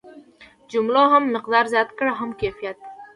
جملو 0.71 1.03
هم 1.13 1.23
مقدار 1.35 1.65
زیات 1.73 1.89
کړ 1.97 2.07
هم 2.19 2.29
کیفیت. 2.39 2.77